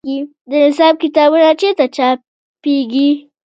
[0.49, 3.09] د نصاب کتابونه چیرته چاپیږي؟